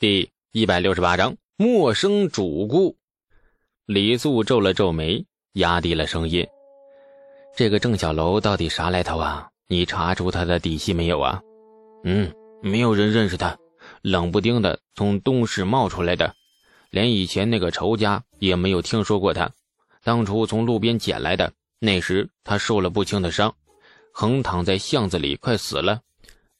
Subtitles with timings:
[0.00, 2.96] 第一百六十八章陌生主顾。
[3.84, 6.48] 李素皱了皱眉，压低了声音
[7.54, 9.50] ：“这个郑小楼到底啥来头啊？
[9.66, 11.42] 你查出他的底细没有啊
[12.04, 12.32] ？”“嗯，
[12.62, 13.58] 没有人认识他，
[14.00, 16.34] 冷不丁的从东市冒出来的，
[16.88, 19.50] 连以前那个仇家也没有听说过他。
[20.02, 23.54] 当初从路边捡来的，那时他受了不轻的伤，
[24.14, 26.00] 横躺在巷子里，快死了。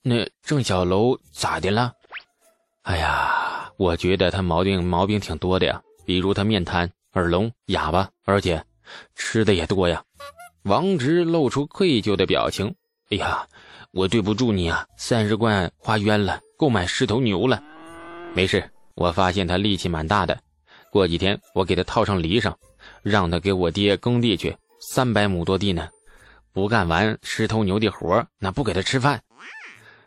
[0.02, 1.94] 那郑小楼咋的了？”
[2.90, 8.60] 哎呀，我觉得他毛病毛病挺多的呀，比如他面瘫、耳聋、哑巴，而且
[9.14, 10.02] 吃的也多呀。
[10.64, 12.74] 王直露出愧疚的表情。
[13.10, 13.46] 哎呀，
[13.92, 17.62] 我对不住你啊，三十贯花冤了，购买十头牛了。
[18.34, 20.36] 没事，我发现他力气蛮大的，
[20.90, 22.58] 过几天我给他套上犁上，
[23.04, 25.88] 让他给我爹耕地去，三百亩多地呢，
[26.52, 29.22] 不干完十头牛的活，那不给他吃饭。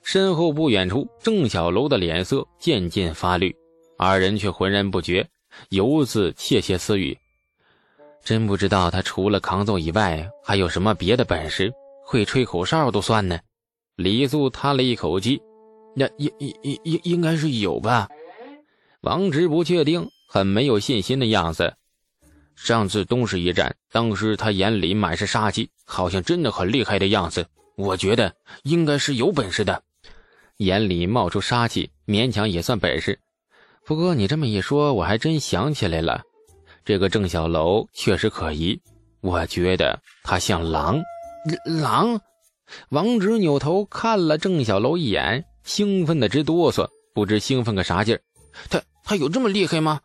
[0.03, 3.55] 身后不远处，郑小楼的脸色渐渐发绿，
[3.97, 5.27] 二人却浑然不觉，
[5.69, 7.17] 犹自窃窃私语
[8.23, 11.71] ：“真不知道他除了扛揍以外，还有什么别的本事？
[12.05, 13.39] 会吹口哨都算呢。”
[13.95, 15.41] 李素叹了一口气
[15.95, 18.09] ：“那应应应应应该是有吧？”
[19.01, 21.73] 王直不确定，很没有信心的样子。
[22.55, 27.47] 上次东市一战，当时他眼里满是杀气，好像真的很厉害的样子。
[27.75, 29.81] 我觉得应该是有本事的。
[30.57, 33.19] 眼里冒出杀气，勉强也算本事。
[33.85, 36.21] 不过你这么一说，我还真想起来了，
[36.85, 38.79] 这个郑小楼确实可疑。
[39.21, 41.01] 我觉得他像狼。
[41.65, 42.19] 狼？
[42.89, 48.21] 王直扭头看了郑小楼一眼，兴奋的直哆嗦，不知兴奋个啥劲儿。
[48.69, 49.99] 他他有这么厉害吗？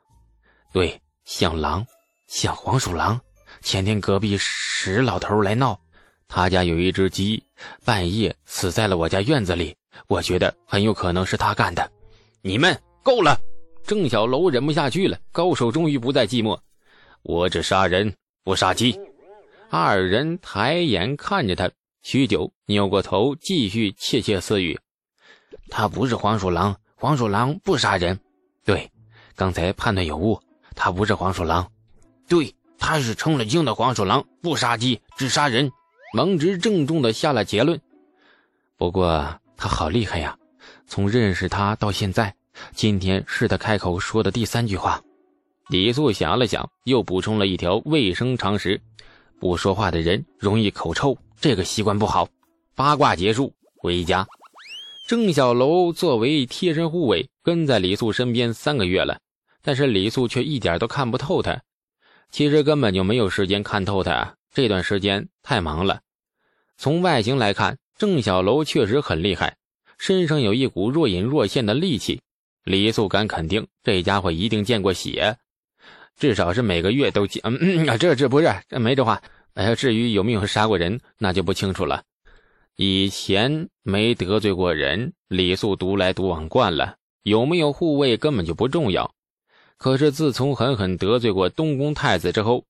[0.73, 1.87] 对，像狼，
[2.27, 3.21] 像黄鼠狼。
[3.63, 5.81] 前天隔壁石老头来闹，
[6.27, 7.43] 他家有一只鸡，
[7.85, 9.77] 半夜死在了我家院子里。
[10.07, 11.91] 我觉得很有可能是他干的。
[12.41, 13.39] 你们够了！
[13.85, 15.19] 郑小楼忍不下去了。
[15.33, 16.59] 高手终于不再寂寞。
[17.23, 18.99] 我只杀人不杀鸡。
[19.71, 21.71] 二人抬眼看着他，
[22.03, 24.79] 许久，扭过头继续窃窃私语
[25.69, 28.19] ：“他不是黄鼠狼，黄鼠狼不杀人。
[28.65, 28.91] 对，
[29.35, 30.41] 刚才判断有误，
[30.75, 31.71] 他不是黄鼠狼。
[32.29, 35.71] 对，他是成了精的黄鼠狼，不杀鸡，只杀人。”
[36.15, 37.79] 蒙直郑重地下了结论。
[38.77, 39.39] 不过。
[39.59, 40.39] 他好厉害呀！
[40.87, 42.33] 从认识他到现在，
[42.73, 45.03] 今天是他开口说的第三句话。
[45.69, 48.81] 李素想了想，又补充了一条卫生常识：
[49.41, 52.29] 不说话的人容易口臭，这个习惯不好。
[52.77, 54.25] 八卦结束，回家。
[55.09, 59.19] 郑小楼作为贴身护卫，跟在李素身边三个月了，
[59.61, 61.61] 但是李素却一点都看不透他。
[62.31, 66.01] 其实根本就没有时间看透他，这段时间太忙了。
[66.77, 67.77] 从外形来看。
[67.99, 69.57] 郑小楼确实很厉害，
[69.99, 72.21] 身上有一股若隐若现的戾气。
[72.63, 75.37] 李素敢肯定，这家伙一定见过血，
[76.17, 77.43] 至少是每个月都见。
[77.45, 79.21] 嗯啊，这这不是这没这话。
[79.55, 82.05] 哎呀，至于有没有杀过人，那就不清楚了。
[82.77, 86.95] 以前没得罪过人，李素独来独往惯了，
[87.25, 89.13] 有没有护卫根本就不重要。
[89.77, 92.65] 可是自从狠狠得罪过东宫太子之后，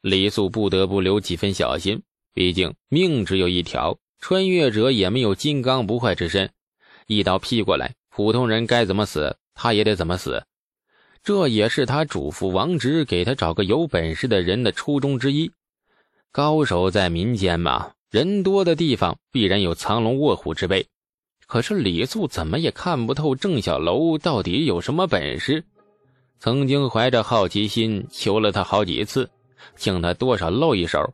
[0.00, 2.02] 李素不得不留几分小心，
[2.34, 3.96] 毕竟命只有一条。
[4.22, 6.48] 穿越者也没有金刚不坏之身，
[7.08, 10.44] 一刀劈过来，普通人该怎么死，他也得怎么死。
[11.24, 15.50] 这也是他嘱咐王直给他找个有本事的人的初衷之一。
[16.30, 20.86] 高手在民间嘛，人多的地方必然有藏龙卧虎之辈。
[21.48, 25.64] 可是李素怎么也看不透郑小楼到底有什么本事。
[26.38, 29.28] 曾经怀着好奇心求了他好几次，
[29.74, 31.12] 请他多少露一手。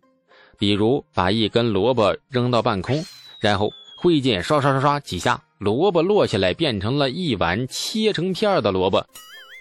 [0.58, 3.04] 比如把一根萝卜扔到半空，
[3.38, 9.06] 然后挥剑刷刷刷刷几下，萝卜落下来变成了一碗切成片的萝卜。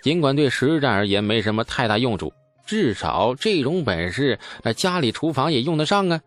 [0.03, 2.31] 尽管对实战而言没什么太大用处，
[2.66, 6.19] 至少这种本事，那家里厨房也用得上啊。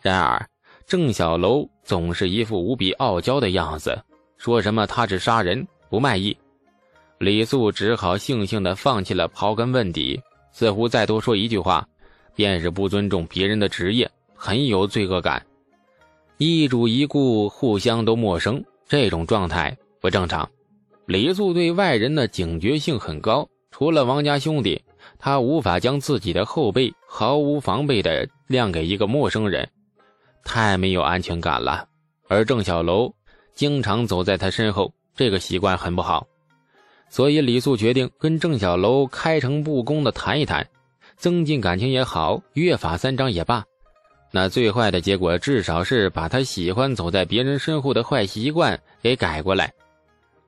[0.00, 0.48] 然而
[0.86, 4.00] 郑小楼总是一副无比傲娇的样子，
[4.36, 6.36] 说什么他只杀人不卖艺。
[7.18, 10.20] 李素只好悻悻地放弃了刨根问底，
[10.52, 11.86] 似乎再多说一句话。
[12.34, 15.44] 便是不尊重别人的职业，很有罪恶感。
[16.38, 20.48] 一主一顾互相都陌生，这种状态不正常。
[21.06, 24.82] 李素对外人的警觉性很高，除了王家兄弟，
[25.18, 29.68] 他无法将自己的后背毫无防备的亮给一个陌生人，
[30.44, 31.86] 太没有安全感了。
[32.28, 33.12] 而郑小楼
[33.54, 36.26] 经常走在他身后，这个习惯很不好。
[37.10, 40.66] 所以李素决定跟郑小楼开诚布公的谈一谈。
[41.22, 43.64] 增进感情也好，约法三章也罢，
[44.32, 49.72] 那最坏的结果至少是把他喜欢走在别人身后的坏习惯给改过来。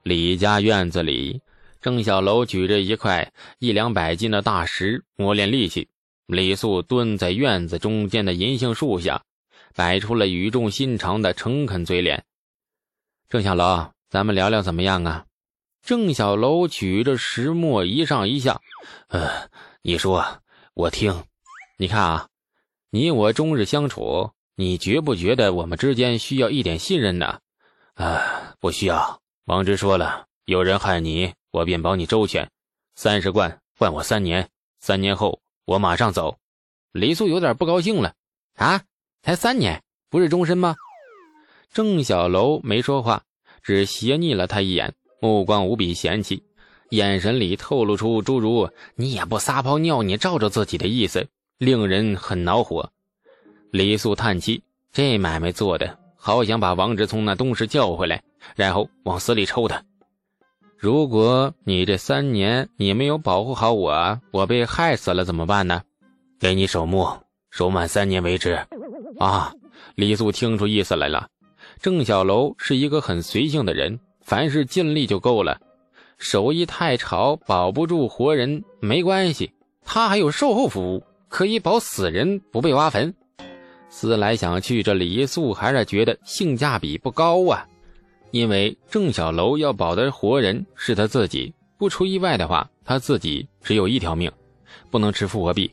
[0.03, 1.41] 李家院子里，
[1.81, 5.87] 郑小楼举着一块一两百斤的大石磨练力气，
[6.26, 9.23] 李素蹲在院子中间的银杏树下，
[9.77, 12.25] 摆出了语重心长的诚恳嘴脸。
[13.29, 15.25] 郑小楼，咱们聊聊怎么样啊？
[15.85, 18.61] 郑小楼举着石磨一上一下，
[19.06, 19.49] 呃，
[19.82, 20.41] 你说，
[20.75, 21.25] 我听。
[21.79, 22.29] 你看啊，
[22.91, 27.38] 你我终日相处，你觉不觉得我们之间需要一点信任呢？
[27.94, 29.21] 啊，不需要。
[29.44, 31.32] 王直说了，有人害你。
[31.53, 32.50] 我便保你周全，
[32.97, 34.49] 三十贯换我三年，
[34.81, 36.38] 三年后我马上走。
[36.91, 38.15] 李素有点不高兴了，
[38.56, 38.82] 啊，
[39.23, 39.81] 才三年，
[40.11, 40.75] 不是终身吗？
[41.73, 43.23] 郑小楼没说话，
[43.62, 46.43] 只斜睨了他一眼，目光无比嫌弃，
[46.90, 51.26] 眼神里透露出诸如“你也不撒泡尿，你照着自己的意思”，
[51.58, 52.90] 令人很恼火。
[53.70, 58.22] 李素叹气，这买卖做的好，想把王直从那东市叫回来，
[58.54, 59.82] 然后往死里抽他。
[60.78, 65.82] 如果你这三年你没有保护好我，我被害死了怎么办呢？
[66.38, 67.08] 给你守墓，
[67.50, 68.58] 守满三年为止。
[69.19, 69.52] 啊！
[69.94, 71.28] 李素听出意思来了。
[71.81, 75.60] 郑小楼是一个很随性的人，凡事尽力就够了。
[76.19, 79.52] 手艺太潮，保不住活人没关系，
[79.84, 83.14] 他还有售后服务，可以保死人不被挖坟。
[83.88, 87.66] 思来想去，这李素还是觉得性价比不高啊。
[88.31, 94.32] 因为郑小楼要保的活人是他自己，不出意外的话，他自己只有一条命，
[94.90, 95.72] 不能吃复活币，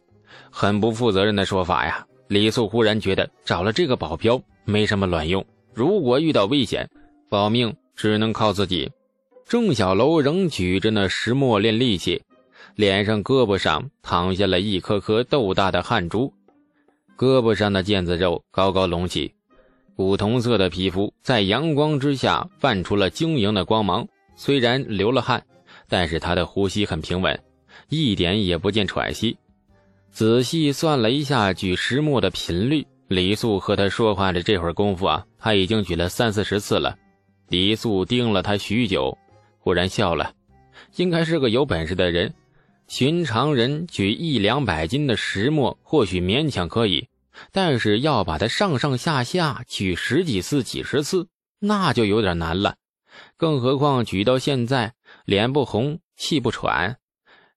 [0.52, 2.06] 很不负责任的说法呀。
[2.28, 6.88] 李素忽然觉得找了这个保镖没什么卵用，如果遇到危险，
[7.30, 8.92] 保命只能靠自己。
[9.52, 12.24] 郑小楼仍举着那石磨练力气，
[12.76, 16.34] 脸上、胳膊上淌下了一颗颗豆大的汗珠，
[17.18, 19.34] 胳膊上的腱子肉高高隆起。
[19.94, 24.08] 古铜色的皮肤在阳光之下泛出了晶莹的光芒，
[24.38, 25.44] 虽然流了汗，
[25.90, 27.38] 但是他的呼吸很平稳，
[27.90, 29.36] 一点也不见喘息。
[30.12, 36.98] 仔细算了一下举石磨的频率，李素和他说话的这会儿功夫啊，他已经举了三四十次了。
[37.50, 39.18] 李素盯了他许久，
[39.62, 40.34] 忽然笑了，
[40.96, 42.34] 应该是个有本事的人。
[42.88, 47.08] 寻常人举一两百斤的石磨，或许勉强可以。
[47.52, 51.28] 但是要把它上上下下举十几次、几十次，
[51.60, 52.76] 那就有点难了。
[53.38, 54.94] 更何况举到现在，
[55.26, 56.98] 脸不红、气不喘，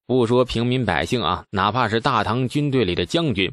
[0.07, 3.53] 不说平民百姓啊，哪怕是大唐军队里的将军，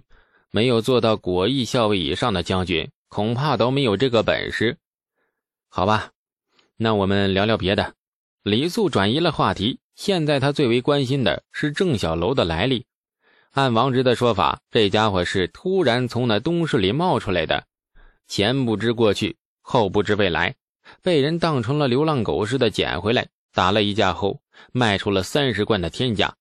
[0.51, 4.77] 没有做到果毅校尉以上的将军，恐怕都没有这个本事。
[5.69, 6.11] 好吧，
[6.77, 7.95] 那我们聊聊别的。
[8.43, 12.87] 李素转移了话题，现在他最为关心的是郑小楼的来历。
[13.51, 17.65] 按王直的说法，这家伙是突然从那东市里冒出来的，
[18.27, 20.55] 前不知过去，后不知未来，
[21.03, 24.41] 被人当成了流浪狗似的捡回来，打了一架后，
[24.71, 26.33] 卖出了三十贯的天价。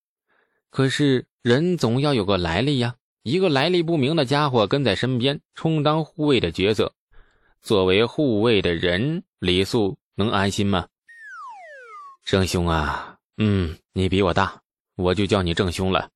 [0.71, 2.95] 可是人总要有个来历呀，
[3.25, 6.95] 一个来历不明的家伙跟在身边，充当护卫的角色。
[7.61, 10.87] 作为护卫的人，李素能安心吗？
[12.31, 14.61] 郑兄啊，嗯，你比我大，
[14.95, 16.11] 我就叫你郑兄了。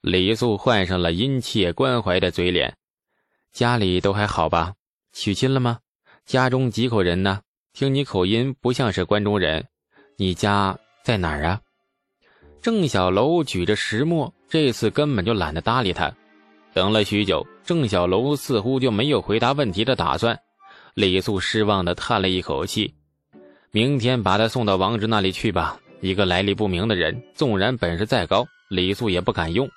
[0.00, 2.76] 李素换上了殷切关怀的嘴脸，
[3.52, 4.74] 家里都还好吧？
[5.12, 5.80] 娶亲了吗？
[6.24, 7.40] 家中几口人呢？
[7.72, 9.66] 听你口音不像是关中人，
[10.16, 11.60] 你家在哪儿啊？
[12.62, 16.14] 郑小楼举着石磨，这次根本就懒得搭理他。
[16.74, 20.38] 等了许久，郑小楼似乎就没有回答问题的打算。
[20.94, 22.94] 李素失望地叹了一口气
[23.70, 25.78] ：“明天把他送到王直那里去吧。
[26.00, 29.68] 一个来历不明的人，纵然本事再高，李素也不敢用。”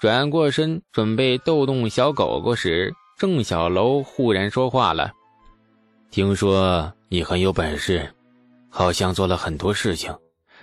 [0.00, 5.12] 转过身准备逗动小狗狗时，郑小楼忽然说话了
[6.10, 8.08] ：“听说你很有本事，
[8.70, 10.14] 好像做了很多事情，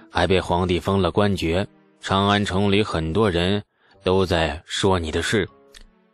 [0.10, 1.68] 还被皇帝封了官爵。
[2.00, 3.62] 长安城里很多人
[4.04, 5.48] 都在说你的事。”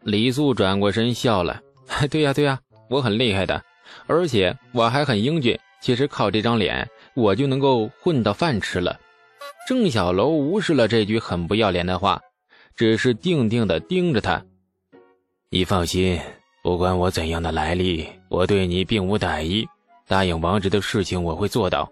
[0.03, 1.61] 李素转过身笑了
[2.09, 2.59] ：“对呀对呀，
[2.89, 3.63] 我很厉害的，
[4.07, 5.57] 而且我还很英俊。
[5.81, 8.99] 其实靠这张脸，我就能够混到饭吃了。”
[9.67, 12.21] 郑小楼无视了这句很不要脸的话。
[12.73, 14.43] 只是定定地盯着他。
[15.49, 16.19] 你放心，
[16.63, 19.67] 不管我怎样的来历，我对你并无歹意。
[20.07, 21.91] 答应王直的事情我会做到，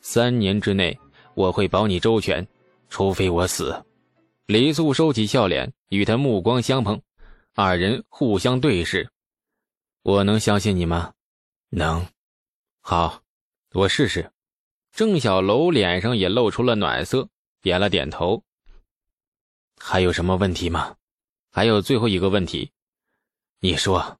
[0.00, 0.98] 三年之内
[1.34, 2.44] 我会保你周全，
[2.88, 3.84] 除非我死。
[4.46, 7.00] 李素收起笑脸，与他目光相碰，
[7.54, 9.08] 二人互相对视。
[10.02, 11.12] 我能相信你吗？
[11.68, 12.04] 能。
[12.88, 13.20] 好，
[13.72, 14.30] 我试试。
[14.92, 17.28] 郑小楼脸上也露出了暖色，
[17.60, 18.44] 点了点头。
[19.76, 20.94] 还有什么问题吗？
[21.50, 22.70] 还有最后一个问题，
[23.58, 24.18] 你说，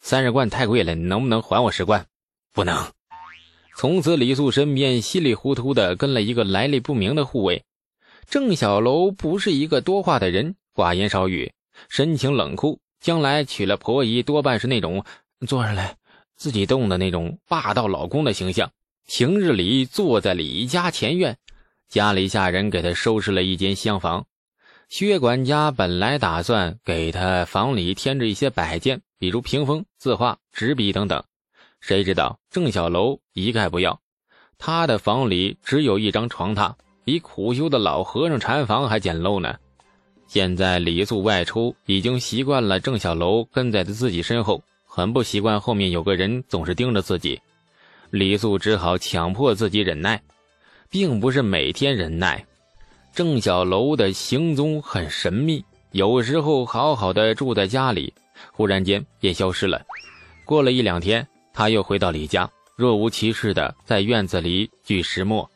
[0.00, 2.08] 三十贯太贵了，你能不能还我十贯？
[2.52, 2.90] 不能。
[3.76, 7.64] 从此李素身边稀里糊涂的跟了一个来历不明的护卫。
[8.28, 11.52] 郑小楼不是一个多话的人，寡言少语，
[11.88, 12.80] 神情冷酷。
[12.98, 15.04] 将来娶了婆姨，多半是那种
[15.46, 15.96] 坐上来
[16.38, 18.70] 自己动的那种霸道老公的形象。
[19.06, 21.36] 平日里坐在李家前院，
[21.90, 24.24] 家里下人给他收拾了一间厢房。
[24.88, 31.22] 薛管家本来打算给他房里添置一些摆件，比如屏风、字画、纸笔等等，
[31.80, 34.00] 谁知道郑小楼一概不要。
[34.56, 36.74] 他的房里只有一张床榻。
[37.04, 39.56] 比苦修的老和尚禅房还简陋呢。
[40.26, 44.62] 现在李素外出，已经习惯了郑小楼跟在他自己身后，
[44.98, 47.40] 很不习惯后面有个人总是盯着自己。
[48.10, 50.20] 李素只好强迫自己忍耐，
[50.90, 52.44] 并不是每天忍耐。
[53.14, 58.12] 郑小楼的行踪很神秘，有时候好好的住在家里，
[58.50, 59.80] 忽然间便消失了。
[60.44, 61.24] 过了一两天，
[61.54, 65.48] 他又回到李家，若无其事的在院子里锯石磨。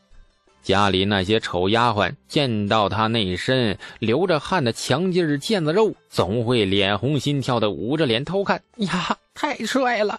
[0.62, 8.62] 家里那些丑丫鬟见到他那身流着汗的强劲腱子肉，总会脸红心跳的捂着脸偷看。
[8.76, 10.18] 呀，太帅了！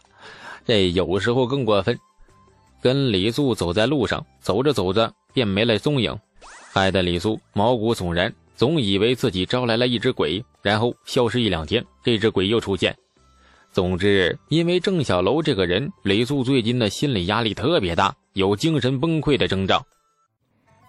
[0.65, 1.97] 这有时候更过分，
[2.81, 6.17] 跟李素走在路上，走着走着便没了踪影，
[6.73, 12.93] 害得李素毛骨悚然，总以为自己招来了一只鬼，然后消失一两天，这只鬼又出现。
[13.71, 19.85] 总之，因为郑小楼这个人，李素最近的心理压力特别大，有精神崩溃的征兆。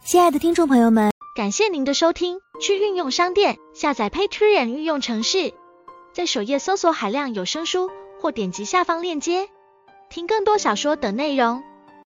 [0.06, 2.38] 亲爱的听众朋友们，感谢您的收听。
[2.60, 5.54] 去运用商店下载 Patreon 运用城市，
[6.12, 9.48] 在首页搜索海量有声书，或点击下方链接
[10.10, 11.62] 听更多小说等内容。